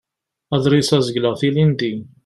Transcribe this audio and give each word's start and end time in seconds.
Aḍris-a 0.55 0.97
zegleɣ-t 1.05 1.41
ilindi. 1.47 1.93